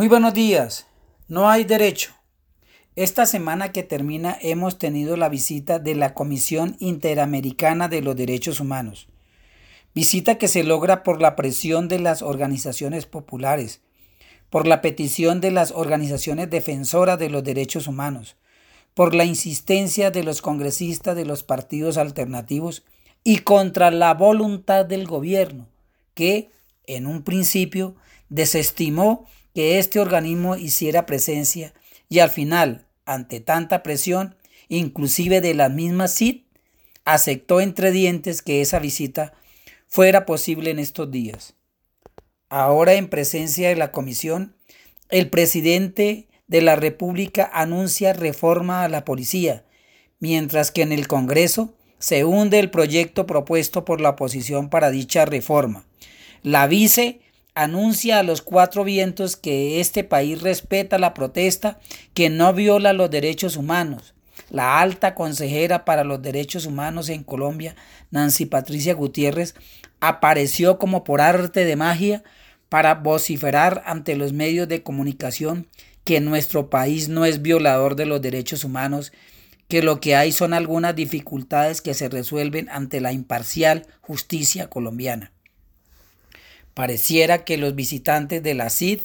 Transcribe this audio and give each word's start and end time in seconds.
Muy 0.00 0.08
buenos 0.08 0.32
días. 0.32 0.86
No 1.28 1.50
hay 1.50 1.64
derecho. 1.64 2.14
Esta 2.96 3.26
semana 3.26 3.70
que 3.70 3.82
termina 3.82 4.34
hemos 4.40 4.78
tenido 4.78 5.14
la 5.18 5.28
visita 5.28 5.78
de 5.78 5.94
la 5.94 6.14
Comisión 6.14 6.74
Interamericana 6.78 7.86
de 7.86 8.00
los 8.00 8.16
Derechos 8.16 8.60
Humanos. 8.60 9.08
Visita 9.94 10.38
que 10.38 10.48
se 10.48 10.64
logra 10.64 11.02
por 11.02 11.20
la 11.20 11.36
presión 11.36 11.86
de 11.88 11.98
las 11.98 12.22
organizaciones 12.22 13.04
populares, 13.04 13.82
por 14.48 14.66
la 14.66 14.80
petición 14.80 15.42
de 15.42 15.50
las 15.50 15.70
organizaciones 15.70 16.48
defensoras 16.48 17.18
de 17.18 17.28
los 17.28 17.44
derechos 17.44 17.86
humanos, 17.86 18.36
por 18.94 19.14
la 19.14 19.26
insistencia 19.26 20.10
de 20.10 20.22
los 20.22 20.40
congresistas 20.40 21.14
de 21.14 21.26
los 21.26 21.42
partidos 21.42 21.98
alternativos 21.98 22.84
y 23.22 23.40
contra 23.40 23.90
la 23.90 24.14
voluntad 24.14 24.86
del 24.86 25.06
gobierno, 25.06 25.68
que, 26.14 26.48
en 26.86 27.06
un 27.06 27.22
principio, 27.22 27.96
desestimó 28.30 29.26
que 29.60 29.78
este 29.78 30.00
organismo 30.00 30.56
hiciera 30.56 31.04
presencia 31.04 31.74
y 32.08 32.20
al 32.20 32.30
final, 32.30 32.86
ante 33.04 33.40
tanta 33.40 33.82
presión, 33.82 34.34
inclusive 34.68 35.42
de 35.42 35.52
la 35.52 35.68
misma 35.68 36.08
CID, 36.08 36.44
aceptó 37.04 37.60
entre 37.60 37.92
dientes 37.92 38.40
que 38.40 38.62
esa 38.62 38.78
visita 38.78 39.34
fuera 39.86 40.24
posible 40.24 40.70
en 40.70 40.78
estos 40.78 41.10
días. 41.10 41.56
Ahora, 42.48 42.94
en 42.94 43.10
presencia 43.10 43.68
de 43.68 43.76
la 43.76 43.92
comisión, 43.92 44.56
el 45.10 45.28
presidente 45.28 46.28
de 46.46 46.62
la 46.62 46.76
República 46.76 47.50
anuncia 47.52 48.14
reforma 48.14 48.82
a 48.82 48.88
la 48.88 49.04
policía, 49.04 49.66
mientras 50.20 50.70
que 50.70 50.80
en 50.80 50.92
el 50.92 51.06
Congreso 51.06 51.74
se 51.98 52.24
hunde 52.24 52.60
el 52.60 52.70
proyecto 52.70 53.26
propuesto 53.26 53.84
por 53.84 54.00
la 54.00 54.08
oposición 54.08 54.70
para 54.70 54.90
dicha 54.90 55.26
reforma. 55.26 55.84
La 56.42 56.66
vice 56.66 57.20
anuncia 57.54 58.18
a 58.18 58.22
los 58.22 58.42
cuatro 58.42 58.84
vientos 58.84 59.36
que 59.36 59.80
este 59.80 60.04
país 60.04 60.40
respeta 60.42 60.98
la 60.98 61.14
protesta, 61.14 61.78
que 62.14 62.30
no 62.30 62.52
viola 62.52 62.92
los 62.92 63.10
derechos 63.10 63.56
humanos. 63.56 64.14
La 64.50 64.80
alta 64.80 65.14
consejera 65.14 65.84
para 65.84 66.04
los 66.04 66.22
derechos 66.22 66.66
humanos 66.66 67.08
en 67.08 67.22
Colombia, 67.22 67.76
Nancy 68.10 68.46
Patricia 68.46 68.94
Gutiérrez, 68.94 69.54
apareció 70.00 70.78
como 70.78 71.04
por 71.04 71.20
arte 71.20 71.64
de 71.64 71.76
magia 71.76 72.24
para 72.68 72.94
vociferar 72.94 73.82
ante 73.84 74.16
los 74.16 74.32
medios 74.32 74.68
de 74.68 74.82
comunicación 74.82 75.68
que 76.04 76.20
nuestro 76.20 76.70
país 76.70 77.08
no 77.08 77.24
es 77.24 77.42
violador 77.42 77.94
de 77.94 78.06
los 78.06 78.22
derechos 78.22 78.64
humanos, 78.64 79.12
que 79.68 79.82
lo 79.82 80.00
que 80.00 80.16
hay 80.16 80.32
son 80.32 80.54
algunas 80.54 80.96
dificultades 80.96 81.80
que 81.80 81.94
se 81.94 82.08
resuelven 82.08 82.68
ante 82.70 83.00
la 83.00 83.12
imparcial 83.12 83.86
justicia 84.00 84.68
colombiana. 84.68 85.32
Pareciera 86.74 87.44
que 87.44 87.56
los 87.56 87.74
visitantes 87.74 88.42
de 88.42 88.54
la 88.54 88.70
CID 88.70 89.00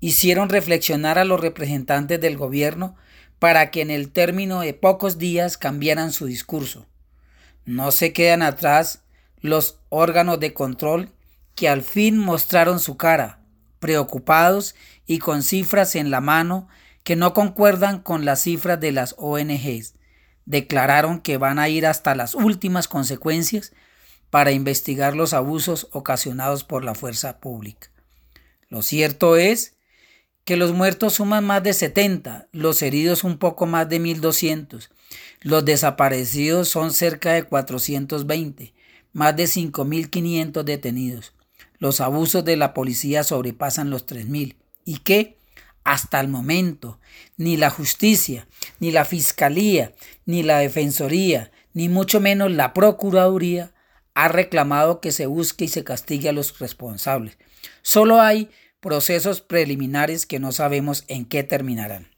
hicieron 0.00 0.48
reflexionar 0.48 1.18
a 1.18 1.24
los 1.24 1.40
representantes 1.40 2.20
del 2.20 2.36
gobierno 2.36 2.96
para 3.38 3.70
que 3.70 3.80
en 3.80 3.90
el 3.90 4.10
término 4.10 4.60
de 4.60 4.74
pocos 4.74 5.18
días 5.18 5.56
cambiaran 5.56 6.12
su 6.12 6.26
discurso. 6.26 6.86
No 7.64 7.90
se 7.90 8.12
quedan 8.12 8.42
atrás 8.42 9.02
los 9.40 9.78
órganos 9.88 10.40
de 10.40 10.52
control 10.52 11.10
que 11.54 11.68
al 11.68 11.82
fin 11.82 12.18
mostraron 12.18 12.80
su 12.80 12.96
cara, 12.96 13.40
preocupados 13.78 14.74
y 15.06 15.18
con 15.18 15.42
cifras 15.42 15.94
en 15.94 16.10
la 16.10 16.20
mano 16.20 16.68
que 17.02 17.16
no 17.16 17.32
concuerdan 17.32 18.00
con 18.00 18.24
las 18.24 18.42
cifras 18.42 18.78
de 18.80 18.92
las 18.92 19.14
ONGs. 19.18 19.94
Declararon 20.44 21.20
que 21.20 21.38
van 21.38 21.58
a 21.58 21.68
ir 21.68 21.86
hasta 21.86 22.14
las 22.14 22.34
últimas 22.34 22.88
consecuencias 22.88 23.72
para 24.30 24.52
investigar 24.52 25.14
los 25.16 25.32
abusos 25.32 25.88
ocasionados 25.90 26.64
por 26.64 26.84
la 26.84 26.94
fuerza 26.94 27.40
pública. 27.40 27.90
Lo 28.68 28.82
cierto 28.82 29.36
es 29.36 29.74
que 30.44 30.56
los 30.56 30.72
muertos 30.72 31.14
suman 31.14 31.44
más 31.44 31.62
de 31.62 31.74
70, 31.74 32.48
los 32.52 32.82
heridos 32.82 33.24
un 33.24 33.38
poco 33.38 33.66
más 33.66 33.88
de 33.88 34.00
1.200, 34.00 34.88
los 35.42 35.64
desaparecidos 35.64 36.68
son 36.68 36.92
cerca 36.92 37.32
de 37.32 37.42
420, 37.42 38.74
más 39.12 39.36
de 39.36 39.44
5.500 39.44 40.62
detenidos. 40.62 41.34
Los 41.78 42.00
abusos 42.00 42.44
de 42.44 42.56
la 42.56 42.74
policía 42.74 43.24
sobrepasan 43.24 43.90
los 43.90 44.06
3.000 44.06 44.56
y 44.84 44.98
que, 44.98 45.38
hasta 45.82 46.20
el 46.20 46.28
momento, 46.28 47.00
ni 47.36 47.56
la 47.56 47.70
justicia, 47.70 48.46
ni 48.80 48.92
la 48.92 49.04
fiscalía, 49.04 49.94
ni 50.26 50.42
la 50.42 50.58
defensoría, 50.58 51.50
ni 51.72 51.88
mucho 51.88 52.20
menos 52.20 52.50
la 52.50 52.74
procuraduría 52.74 53.72
ha 54.20 54.28
reclamado 54.28 55.00
que 55.00 55.12
se 55.12 55.24
busque 55.24 55.64
y 55.64 55.68
se 55.68 55.82
castigue 55.82 56.28
a 56.28 56.34
los 56.34 56.58
responsables. 56.58 57.38
Solo 57.80 58.20
hay 58.20 58.50
procesos 58.80 59.40
preliminares 59.40 60.26
que 60.26 60.38
no 60.38 60.52
sabemos 60.52 61.04
en 61.08 61.24
qué 61.24 61.42
terminarán. 61.42 62.10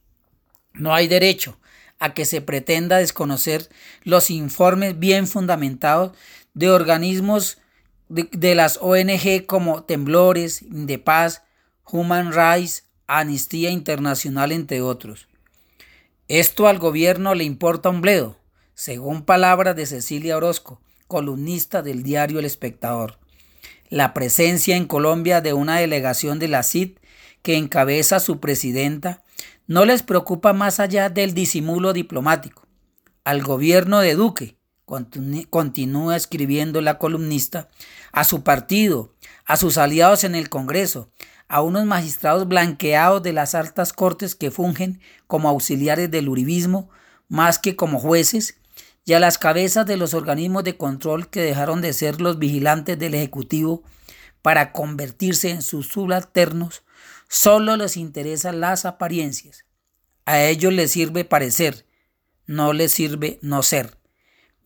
No 0.72 0.94
hay 0.94 1.06
derecho 1.06 1.60
a 2.00 2.12
que 2.12 2.24
se 2.24 2.40
pretenda 2.40 2.96
desconocer 2.96 3.68
los 4.02 4.30
informes 4.30 4.98
bien 4.98 5.28
fundamentados 5.28 6.16
de 6.54 6.70
organismos 6.70 7.58
de, 8.08 8.54
las 8.56 8.80
ONG 8.82 9.46
como 9.46 9.84
Temblores, 9.84 10.64
de 10.68 10.98
Paz, 10.98 11.44
Human 11.84 12.32
Rights, 12.32 12.82
Amnistía 13.06 13.70
Internacional, 13.70 14.50
entre 14.50 14.82
otros. 14.82 15.28
Esto 16.26 16.66
al 16.66 16.80
gobierno 16.80 17.36
le 17.36 17.44
importa 17.44 17.90
un 17.90 18.00
bledo, 18.00 18.40
según 18.74 19.24
palabras 19.24 19.76
de 19.76 19.86
Cecilia 19.86 20.36
Orozco, 20.36 20.80
columnista 21.12 21.82
del 21.82 22.02
diario 22.02 22.38
El 22.38 22.46
Espectador. 22.46 23.18
La 23.90 24.14
presencia 24.14 24.78
en 24.78 24.86
Colombia 24.86 25.42
de 25.42 25.52
una 25.52 25.76
delegación 25.76 26.38
de 26.38 26.48
la 26.48 26.62
CID 26.62 26.92
que 27.42 27.58
encabeza 27.58 28.18
su 28.18 28.40
presidenta 28.40 29.22
no 29.66 29.84
les 29.84 30.02
preocupa 30.02 30.54
más 30.54 30.80
allá 30.80 31.10
del 31.10 31.34
disimulo 31.34 31.92
diplomático. 31.92 32.66
Al 33.24 33.42
gobierno 33.42 34.00
de 34.00 34.14
Duque, 34.14 34.56
continúa 35.50 36.16
escribiendo 36.16 36.80
la 36.80 36.96
columnista, 36.96 37.68
a 38.10 38.24
su 38.24 38.42
partido, 38.42 39.14
a 39.44 39.58
sus 39.58 39.76
aliados 39.76 40.24
en 40.24 40.34
el 40.34 40.48
Congreso, 40.48 41.10
a 41.46 41.60
unos 41.60 41.84
magistrados 41.84 42.48
blanqueados 42.48 43.22
de 43.22 43.34
las 43.34 43.54
altas 43.54 43.92
cortes 43.92 44.34
que 44.34 44.50
fungen 44.50 45.02
como 45.26 45.50
auxiliares 45.50 46.10
del 46.10 46.30
uribismo 46.30 46.88
más 47.28 47.58
que 47.58 47.76
como 47.76 47.98
jueces, 47.98 48.56
y 49.04 49.14
a 49.14 49.20
las 49.20 49.38
cabezas 49.38 49.86
de 49.86 49.96
los 49.96 50.14
organismos 50.14 50.64
de 50.64 50.76
control 50.76 51.28
que 51.28 51.42
dejaron 51.42 51.80
de 51.80 51.92
ser 51.92 52.20
los 52.20 52.38
vigilantes 52.38 52.98
del 52.98 53.14
Ejecutivo 53.14 53.82
para 54.42 54.72
convertirse 54.72 55.50
en 55.50 55.62
sus 55.62 55.88
subalternos, 55.88 56.82
solo 57.28 57.76
les 57.76 57.96
interesan 57.96 58.60
las 58.60 58.84
apariencias. 58.84 59.64
A 60.24 60.42
ellos 60.42 60.72
les 60.72 60.92
sirve 60.92 61.24
parecer, 61.24 61.86
no 62.46 62.72
les 62.72 62.92
sirve 62.92 63.38
no 63.42 63.62
ser. 63.62 63.98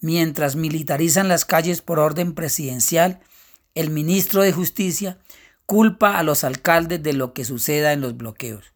Mientras 0.00 0.56
militarizan 0.56 1.28
las 1.28 1.44
calles 1.44 1.80
por 1.80 1.98
orden 1.98 2.34
presidencial, 2.34 3.20
el 3.74 3.90
ministro 3.90 4.42
de 4.42 4.52
Justicia 4.52 5.18
culpa 5.64 6.18
a 6.18 6.22
los 6.22 6.44
alcaldes 6.44 7.02
de 7.02 7.12
lo 7.12 7.32
que 7.32 7.44
suceda 7.44 7.92
en 7.92 8.00
los 8.00 8.16
bloqueos. 8.16 8.72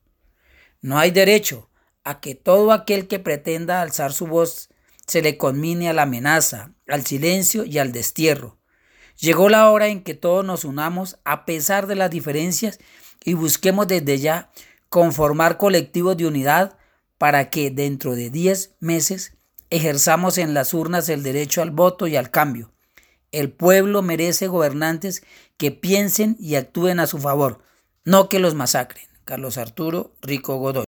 No 0.80 0.98
hay 0.98 1.10
derecho 1.10 1.70
a 2.04 2.20
que 2.20 2.34
todo 2.34 2.72
aquel 2.72 3.06
que 3.06 3.18
pretenda 3.18 3.82
alzar 3.82 4.12
su 4.12 4.26
voz 4.26 4.70
se 5.06 5.22
le 5.22 5.36
conmine 5.36 5.88
a 5.88 5.92
la 5.92 6.02
amenaza, 6.02 6.72
al 6.88 7.04
silencio 7.06 7.64
y 7.64 7.78
al 7.78 7.92
destierro. 7.92 8.58
Llegó 9.18 9.48
la 9.48 9.70
hora 9.70 9.88
en 9.88 10.02
que 10.02 10.14
todos 10.14 10.44
nos 10.44 10.64
unamos 10.64 11.18
a 11.24 11.44
pesar 11.44 11.86
de 11.86 11.94
las 11.94 12.10
diferencias 12.10 12.78
y 13.24 13.34
busquemos 13.34 13.86
desde 13.86 14.18
ya 14.18 14.50
conformar 14.88 15.58
colectivos 15.58 16.16
de 16.16 16.26
unidad 16.26 16.78
para 17.18 17.50
que 17.50 17.70
dentro 17.70 18.14
de 18.14 18.30
10 18.30 18.76
meses 18.80 19.36
ejerzamos 19.68 20.38
en 20.38 20.54
las 20.54 20.72
urnas 20.72 21.08
el 21.08 21.22
derecho 21.22 21.60
al 21.62 21.70
voto 21.70 22.06
y 22.06 22.16
al 22.16 22.30
cambio. 22.30 22.72
El 23.30 23.52
pueblo 23.52 24.02
merece 24.02 24.48
gobernantes 24.48 25.22
que 25.56 25.70
piensen 25.70 26.36
y 26.40 26.54
actúen 26.54 26.98
a 26.98 27.06
su 27.06 27.18
favor, 27.18 27.62
no 28.04 28.28
que 28.28 28.38
los 28.38 28.54
masacren. 28.54 29.04
Carlos 29.24 29.58
Arturo 29.58 30.16
Rico 30.22 30.56
Godoy. 30.56 30.84